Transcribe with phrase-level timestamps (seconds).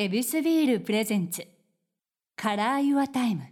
[0.00, 3.42] ヱビスビール presents。Color Your Time。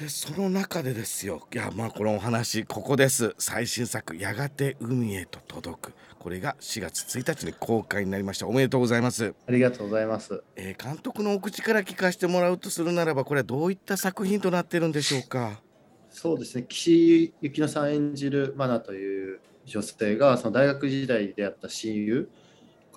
[0.00, 1.46] でその中でですよ。
[1.52, 3.34] いやまあこのお話ここです。
[3.36, 8.46] 最新作「やがて海へと届く」これが4月1日に公開になりました。
[8.46, 10.42] おめでとうございます、ありがとうございます。
[10.56, 15.60] えー監督のお口から聞かせてもらうとするならばこれはどういった作品となってるんでしょうか？
[16.08, 22.30] そうですね、岸井ゆきのさん演じるマナという女性が、その大学時代であった親友、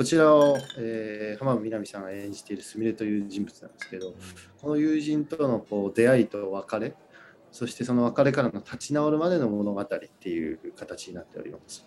[0.02, 4.16] こちらを、えー浜辺美波さんが演じているすみれという人物なんですけど、
[4.60, 6.96] この友人とのこう出会いと別れ、
[7.52, 11.86] そしてその別れからの立ち直るまでの物語っていう形になっております。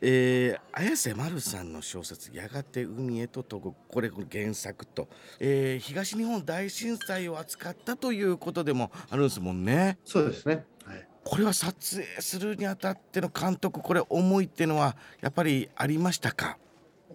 [0.00, 5.06] えー綾瀬丸さんの小説「やがて海へと届く」これこれ原作と、
[5.38, 9.98] えー東日本大震災を扱ったということでもあるんですもんね。
[10.02, 10.64] そうですね。
[10.86, 16.56] はいこれは撮影するにあたっての監督これ思いっていうのはやっぱりありましたか？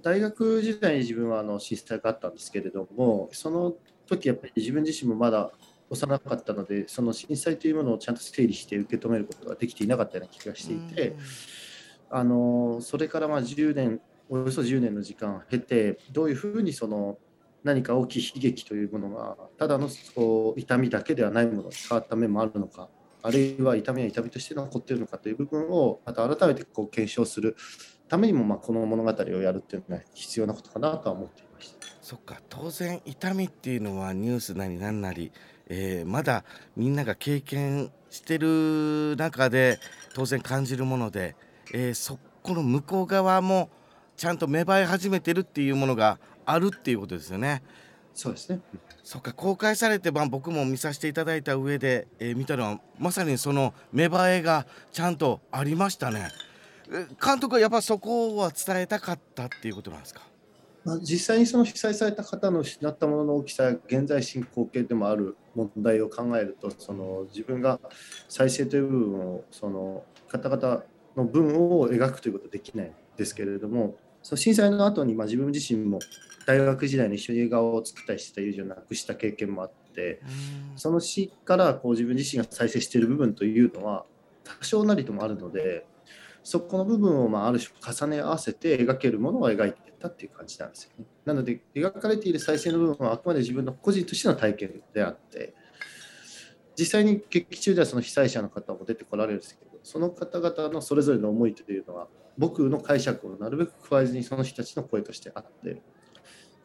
[0.03, 3.73] 大学時代に自分はあの震災があったんですけれどもその
[4.05, 5.51] 時やっぱり自分自身もまだ
[5.89, 11.15] 幼かったのでその震災というものをちゃんと整理して受け止めることができていなかったような気がしていて
[12.09, 17.17] あのそれからまあ10年およそ10年の時間を経てどういうふうにその
[17.63, 22.89] 何か大きい悲劇というものがただのこう痛みだけではないものに変わった面もあるのか
[23.21, 27.55] あるいは痛みは痛みとして残っているのかという部分をまた改めてこう検証する
[28.13, 31.87] ためにもまあこの物語をやるっていうのが必要なことかなとは思っていました。
[31.99, 35.31] そっか当然痛みっていうのはニュースなりなんなり、
[35.67, 36.43] えーまだ
[36.77, 39.79] みんなが経験してる中で
[40.13, 41.35] 当然感じるもので、
[41.73, 43.71] えーそこの向こう側も
[44.15, 47.63] ちゃんと芽生え始めてるっていうものがあるっていうことですよね。
[48.13, 48.59] そうですね。
[49.03, 56.27] そっか公開されて、まあ、僕も見させていただいた上で、えー見たのはまさにその芽生えがちゃんとありましたね。
[56.91, 60.21] え監督はやっぱそこは伝えたかったっていうことなんですか？
[60.85, 67.79] まあ、実際にその被災された方の失ったものの大きさ現在進行形でもある問題を考えるとその自分が
[68.27, 70.83] 再生という部分をその方々
[71.15, 75.99] の分を描くということはできないんですけれどもその震災の後にまあ自分自身も
[76.45, 80.19] 大学時代に一緒に映画を作ったりしてた友人を亡くした経験もあって
[80.75, 84.03] その死からこう自分自身が再生している部分というのは
[84.43, 85.85] 多少なりともあるので
[86.43, 91.05] そこの部分をまあある種重ね合わせて描けるものを描いていったっていう感じなんですよね。
[91.25, 95.53] なので描かれている再生の部分はあくまで自分の個人としての体験であって
[96.77, 105.81] 実際に劇中ではその被災者の方も出てこられるんですけどその方々のそれぞれの思いというのは僕の解釈をなるべく加えずにその人たちの声としてあって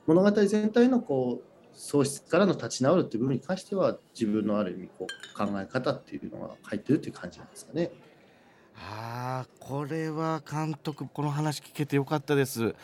[0.07, 7.93] 物語全体のこう喪失からの立ち直るっていう部分に関しては自分のある意味こう考え方っていうのが入ってるっていう感じなんですかね。
[8.81, 12.75] あーこれは監督この話聞けてよかったです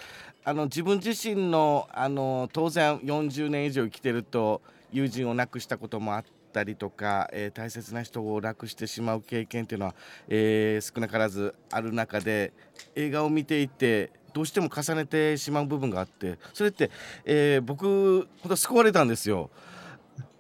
[0.45, 4.61] あの自分自身のあの当然40年以上生きてると
[4.93, 9.95] 友人を亡くしたこともあったりとか、えー大切な人を亡くしてしまう経験っていうのは、
[10.29, 12.53] えー少なからずある中で
[12.95, 16.91] 映画を見ていてどうしても重ねてしまう部分があってそれって、
[17.25, 19.51] えー僕本当救われたんですよ。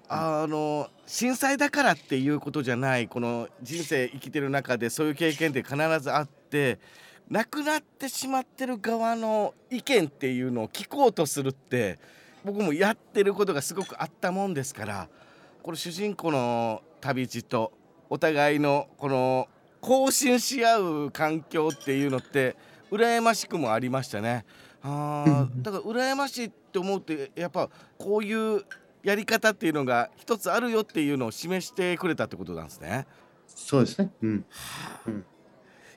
[0.08, 6.78] あの震災だからっていうことじゃないこの人生生きてる中でそういう経験って必ずあって
[7.30, 11.98] 亡くなってしまってる側の意見っていうのを聞こうとするって
[12.44, 15.08] 僕もやってることがすごくあったもんですから
[15.62, 17.72] この主人公の旅路と
[18.10, 19.48] お互いのこの
[19.80, 22.56] 更新し合う環境っていうのって
[22.90, 24.44] 羨ましくもありましたね。
[24.82, 28.62] あーだから羨ましいって思うってやっぱこういう
[29.04, 33.06] やり方っていうのが一つあるよっていうのを示してくれたってことなんですね。
[33.46, 34.10] そうですね。
[34.22, 34.44] うん。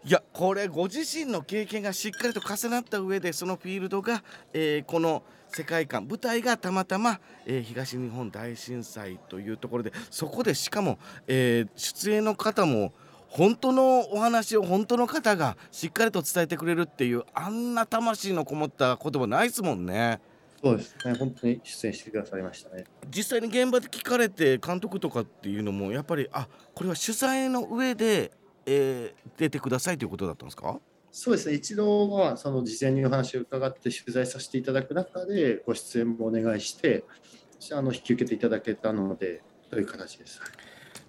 [0.03, 4.23] いやこれご自身の経験がしっかりと重なった上でそのフィールドが、
[4.53, 12.93] えーこの世界観舞台がたまたま、えー東日本大震災というところでそこでしかも、えー出演の方も
[13.27, 20.21] 本当のお話を本当の方がしっかりと伝えてくれるっていうあんな魂のこもった言葉ないですもんね。
[20.63, 21.13] そうですね。
[21.13, 22.85] 本当に出演してくださいましたね。
[23.09, 28.31] 実際に現場で聞かれて監督とかっていうのもやっぱりあこれは取材の上で、
[28.65, 30.79] えー出てくださいということだったんですか？
[31.11, 31.55] そうですね。
[31.55, 37.03] 一度はその事前にお話を伺って取材させていただく中でご出演もお願いして、
[37.71, 40.39] あの引き受けていただけたのでという形です。
[40.41, 40.49] はい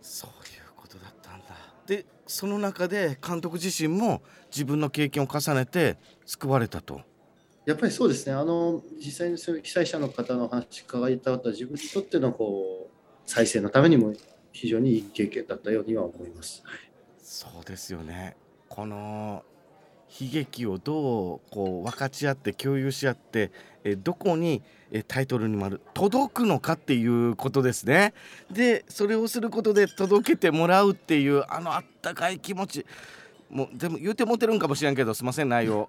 [0.02, 1.46] そういうことだったんだ
[1.86, 7.02] でその中で監督自身も自分の経験を重ねて救われたと
[7.68, 8.32] やっぱりそうですね。
[8.32, 14.14] あの実際にそういう被災者の方の話伺いたかった自分にとってのこう再生のためにも
[14.52, 16.62] 非常にいい経験だったようには思います。
[17.18, 18.36] そうですよね
[18.70, 19.44] この
[20.18, 23.52] 悲劇をどうこう分かち合って共有し合って
[23.84, 28.14] えどこにえタイトルにもある届くのかっていうことですね。
[28.50, 32.86] でそれをすることで届けてもらうっていうあのあったかい気持ち
[33.50, 35.88] もうでも言うてもてるんかもしれんけどすいません内容。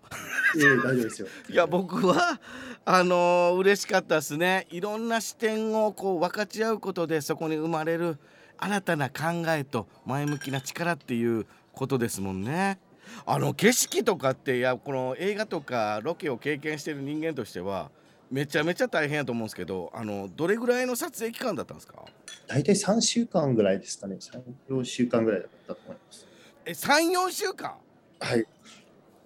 [0.57, 1.27] ええ大丈夫ですよ。
[1.49, 2.39] いや僕は
[2.85, 8.17] あのー嬉しかったですねいろんな視点をこう分かち合うことでそこに生まれる
[8.57, 12.79] 新たな考えと前向きな力っていうことですもんね。
[13.25, 17.89] あの景色とかっていやこの映画とかロケを経験してる人間としては
[18.31, 22.05] めちゃめちゃ大変やと思うんですけどあのどれぐらいの撮影期間だったんですか？
[22.47, 24.17] 大体3週間ぐらいですかね。
[24.17, 26.25] 3、4週間ぐらいだったと思います。
[26.69, 27.73] え34週間？
[28.19, 28.45] はい。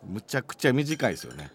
[0.08, 1.52] むちゃくちゃ短いですよね。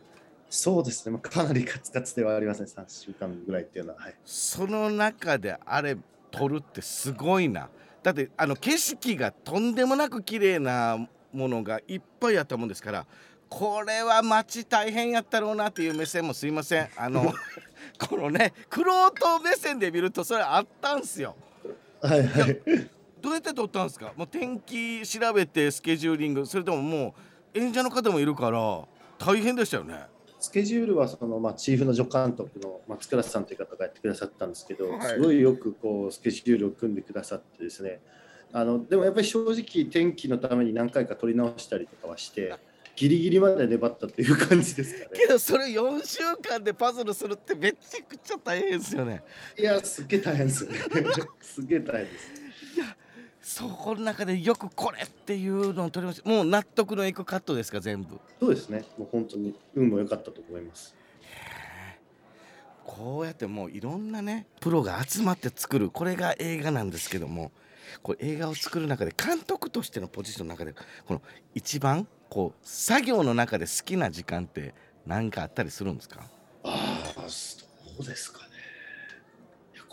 [0.50, 1.12] そうですね。
[1.12, 2.69] まあかなりカツカツではありますね。
[2.69, 4.00] 3週間ぐらいっていうのは。
[4.00, 4.14] はい。
[4.25, 5.96] その中であれ
[6.31, 7.69] 撮るってすごいな
[8.02, 13.06] だってあの景色がとんでもなく綺麗なものがいっぱいあったもんですから
[13.49, 17.32] これは街大変やったろうなっていう目線もすいませんあの
[17.99, 21.35] このね玄人目線で見るとそれあったんすよ
[22.02, 22.61] はいはい。
[23.29, 24.13] どうやって撮ったんですか？
[24.17, 27.15] もう天気調べてスケジューリングそれともも
[27.55, 28.85] う演者の方もいるから
[29.19, 30.07] 大変でしたよね。
[30.41, 35.01] スケジュールはその、まあ、チーフの助監督の松倉さんという方がやってくださったんですけど、はい。
[35.09, 38.01] すごいよくこうスケジュールを組んでくださってですね。
[38.53, 42.55] あのでもやっぱり正直天気のために何回か撮り直したりとかはして
[42.97, 45.11] ギリギリまで粘ったという感じですかね。
[45.21, 49.23] けどそれ4週間でパズルするってめちゃくちゃ大変ですよね。
[49.59, 50.65] いやすっげえ大変です。
[50.65, 50.79] よ ね
[51.41, 52.31] すっげえ大変です
[53.49, 56.29] そこの中でよくこれっていうのを取りました。
[56.29, 58.21] もう納得のいくカットですか全部？
[58.39, 58.85] そうですね。
[58.99, 60.95] もう本当に運も良かったと思います。
[62.85, 65.89] こうやってもういろんなねプロが集まって作る。
[65.89, 67.50] これが映画なんですけども
[68.03, 70.75] これ映画を作る中で監督としてのポジションの中で
[71.06, 71.23] この
[71.55, 74.75] 一番こう作業の中で好きな時間って
[75.06, 76.21] 何かあったりするんですか？
[76.65, 77.65] ああそ
[77.99, 78.41] うですか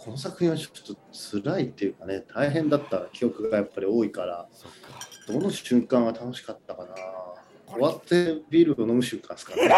[0.06, 0.96] この作品はちょっと
[1.44, 4.48] 辛いっていうかね大変だった記憶がやっぱり多いから
[5.28, 6.96] どの瞬間が楽しかったかな。
[7.68, 9.70] 終わってビールを飲む瞬間ですかね。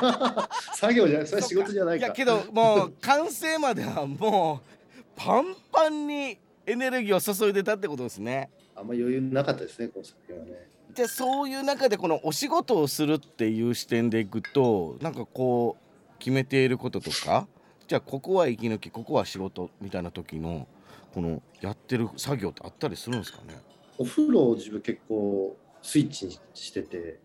[0.74, 8.48] 作業じゃないそれは仕事じゃないかいやけどもう完成まではもうパンパンにエネルギーを注いでたってことですね。
[8.74, 10.68] あんま余裕なかったですねこの作品はね。
[10.94, 17.46] でそういう中でこのお仕事をするっていう視点でいくとなんかこう決めていることとか
[17.88, 20.68] じゃあここは息抜きここは仕事みたいな時の
[21.14, 23.58] このやってる作業ってあったりするんですかね？
[23.96, 27.18] お風呂を自分結構スイッチにしてて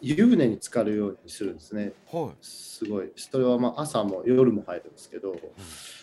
[0.00, 1.92] 湯船に浸かるようにするんですね。
[2.10, 2.36] はい。
[2.40, 3.12] すごい。
[3.14, 5.36] それはまあ朝も夜も入るんですけど、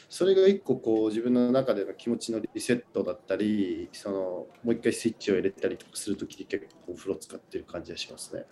[0.07, 8.45] それが一個こう自分の中での気持ちのリセットだったりそのもう一回スイッチを入れたりとかする時に結構お風呂使ってる感じがしますね。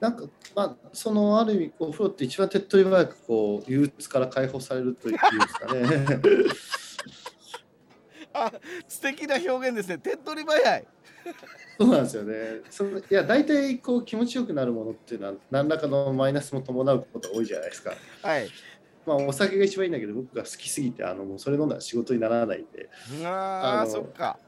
[0.00, 0.24] なんか
[0.54, 6.46] まあそのある意味こうお風呂って一番手っ取り早くこう憂鬱から解放されるというんですかね。
[8.32, 8.52] あ
[8.86, 10.86] 素敵な表現ですね手っ取り早い
[11.78, 12.34] そうなんですよね。
[12.70, 17.94] そのいや大体こう気持ちよくなるものっていうのは何らかのマイナスも伴うことが多いじゃないですか。
[18.22, 18.48] はい
[19.06, 22.88] まあお酒が一番いいんだけど僕が好きすぎてあのもうそれ飲んだら仕事にならないんで。
[23.24, 24.38] あーあのそっか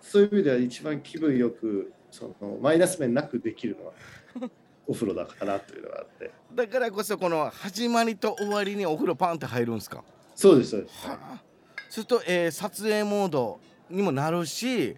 [0.00, 3.92] そういう意味では一番気分よくそのマイナス面なくできるのは
[4.86, 6.30] お風呂だからなというのがあって。
[6.54, 10.02] だからこそこの始まりと終わりにお風呂パンって入るんですか？
[10.34, 11.42] そうですそうです、はあ。
[11.88, 14.96] すると、えー撮影モードにもなるし、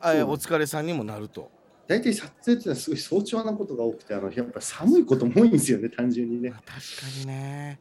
[0.00, 1.50] あえお疲れさんにもなると。
[1.86, 6.50] 大体撮影っていうのはすごい早朝なことが多くてあのやっぱ寒いことも多いんですよね単純にね。
[6.50, 6.72] 確か
[7.18, 7.80] にね。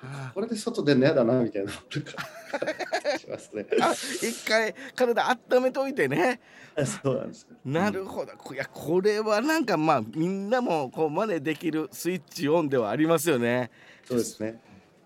[0.00, 3.66] はこれで外出るの嫌だなみたいなしますね。
[4.22, 6.40] 一回体温めといてね。
[7.02, 7.56] そうなんですよ。
[7.64, 8.32] なるほど。
[8.36, 13.70] こいやこれはなんかまあみんなもこう真似できるスイッチオンではありますよね。
[14.06, 14.60] そうですね。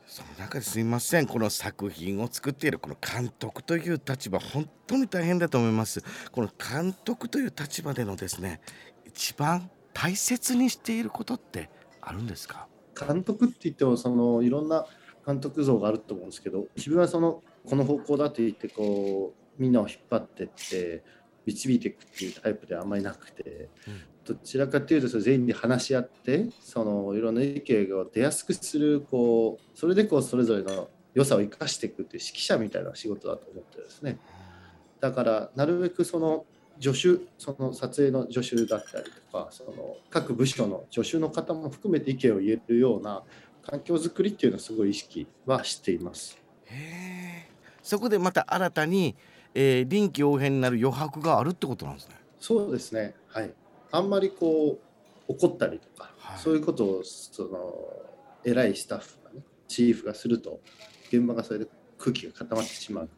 [0.06, 1.26] その中ですみません。
[1.26, 6.02] この作品を作っているこの監督という立場本当に大変だと思います。
[6.32, 8.60] この監督という立場でのですね
[9.06, 11.70] 一番大切にしていることって
[12.02, 12.66] あるんですか？
[12.98, 14.86] 監督って言ってもそのいろんな
[15.26, 21.02] 監督像があると思うんですけど自分はそのこの方向だと言ってこうみんなを引っ張ってって
[21.46, 23.68] 導いていくっていうタイプではあんまりなくて、
[24.24, 34.18] どちらかというと全員で話し合ってそのいろんな意見が出やすくするこうそれでこうそれぞれの良さを生かしていくっていう指揮者みたいな仕事だと思ってですね。
[35.00, 36.46] だからなるべくその
[36.80, 43.22] 助手その撮影の助手だったりとかその各部署の助手の方も含めて意見を言えるような
[43.62, 46.38] 環境づくりっていうのはすごい意識はしています。
[46.66, 47.50] へえ
[47.82, 49.16] そこでまた新たに、
[49.54, 53.14] えー臨機応変になる余白があるってことなんですねそうですね。
[53.28, 53.52] はい。
[53.90, 54.78] あんまりこ
[55.28, 57.74] う怒ったりとか、はいそういうことをその
[58.44, 60.60] 偉いスタッフがねチーフがすると
[61.08, 61.66] 現場がそれで
[61.98, 63.10] 空気が固まってしまう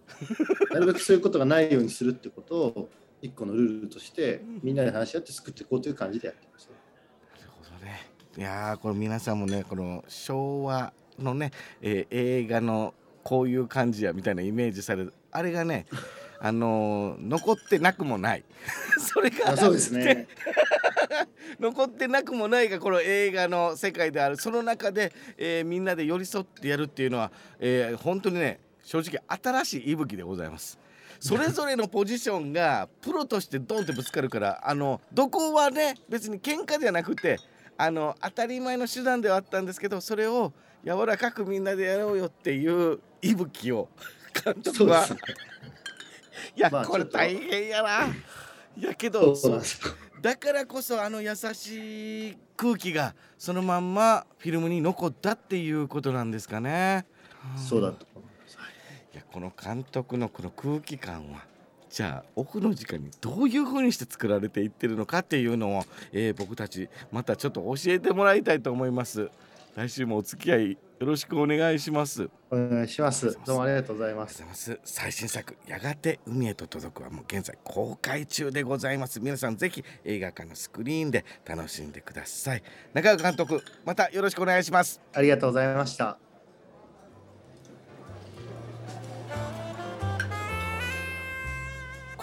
[0.73, 2.89] なるべくそういうことがないようにするってことを
[3.25, 6.75] 一個のルールとしてみんなで話し合って作っていこうという感じでやってます、ね、
[7.41, 8.11] なるほどね。
[8.37, 11.51] いやーこれ皆さんもねこの昭和のね、
[11.81, 15.15] えー映画のこういう感じやみたいなイメージされる。
[15.33, 15.87] あれがね
[16.39, 18.45] あのー残ってなくもない。
[19.01, 20.29] それがあそうですね。
[21.59, 24.37] 残ってなくもないがこの映画の世界である。
[24.37, 30.79] その中で、えーみんなで寄り添ってやるっていうのは、えー本当にね正直新しい息吹でございます。
[31.21, 37.39] それぞれのポジションがプロとしてドンってぶつかるからあのどこはね別に喧嘩ではなくて
[37.77, 40.53] あの当たり前の手段ではあったんですけどそれを
[40.85, 43.89] 柔らかくみんなでやろうよっていう息吹を
[44.45, 45.07] 監督は、
[46.57, 48.07] いや、まあこれ大変やな。
[48.77, 49.35] いやけど
[50.21, 57.07] だからこそあの優しい空気がそのまんまフィルムに残ったっていうことなんですかね。
[57.57, 58.24] そうだと思
[59.15, 61.47] いやこの監督のこの空気感は
[61.89, 69.31] じゃあオフの時間にどういう風にして作られていってるのかっていうのを、えー僕たちまたちょっと教えてもらいたいと思います。
[69.77, 72.29] 来週もお付き合いよろしくお願いします。
[72.51, 73.39] お願いします。
[73.47, 74.43] どうもありがとうございます。
[74.43, 74.81] ます。
[74.83, 79.21] 最新作「やがて海へと届く」はもう現在公開中でございます。
[79.21, 82.63] 皆さんぜひ映画館のスクリーンで楽しんでください。
[82.93, 85.01] 中川監督またよろしくお願いします。
[85.13, 86.19] ありがとうございました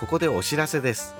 [0.01, 1.13] ここでお知らせです。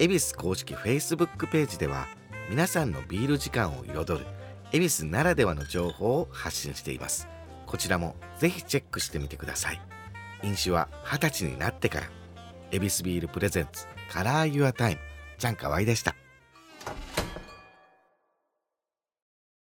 [0.00, 2.08] ヱビス公式 Facebook ページでは
[2.50, 4.26] 皆さんのビール時間を彩る
[4.72, 7.28] ヱビスならではの情報を発信しています。
[7.66, 9.80] こちらもぜひチェックしてみてください。
[10.42, 12.10] 飲酒は二十歳になってから。
[12.72, 16.15] ヱビスビール presents Color Your Time チャンカワイでした。